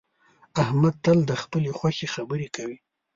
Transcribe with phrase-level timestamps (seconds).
[0.63, 2.77] احمد تل د خپلې خوښې خبرې کوي